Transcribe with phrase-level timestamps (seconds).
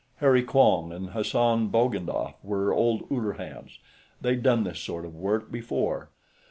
[0.15, 3.77] Harry Quong and Hassan Bogdanoff were old Uller hands;
[4.19, 6.09] they'd done this sort of work before.